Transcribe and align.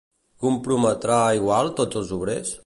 Comprometrà 0.45 1.19
igual 1.41 1.73
tots 1.81 2.01
els 2.01 2.17
obrers? 2.19 2.57